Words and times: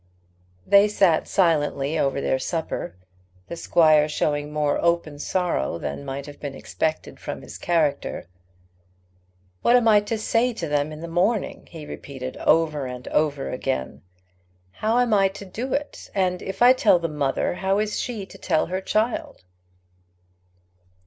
They 0.65 0.87
sat 0.87 1.27
silently 1.27 1.99
over 1.99 2.21
their 2.21 2.39
supper, 2.39 2.95
the 3.49 3.55
squire 3.55 4.09
showing 4.09 4.51
more 4.51 4.79
open 4.79 5.19
sorrow 5.19 5.77
than 5.77 6.03
might 6.03 6.25
have 6.25 6.39
been 6.39 6.55
expected 6.55 7.19
from 7.19 7.43
his 7.43 7.59
character. 7.59 8.25
"What 9.61 9.75
am 9.75 9.87
I 9.87 9.99
to 9.99 10.17
say 10.17 10.53
to 10.53 10.67
them 10.67 10.91
in 10.91 11.01
the 11.01 11.07
morning?" 11.07 11.67
he 11.69 11.85
repeated 11.85 12.35
over 12.37 12.87
and 12.87 13.07
over 13.09 13.51
again. 13.51 14.01
"How 14.71 14.97
am 14.97 15.13
I 15.13 15.27
to 15.27 15.45
do 15.45 15.71
it? 15.73 16.09
And 16.15 16.41
if 16.41 16.63
I 16.63 16.73
tell 16.73 16.97
the 16.97 17.07
mother, 17.07 17.53
how 17.53 17.77
is 17.77 17.99
she 17.99 18.25
to 18.25 18.39
tell 18.39 18.65
her 18.65 18.81
child?" 18.81 19.43